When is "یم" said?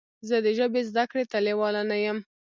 2.05-2.17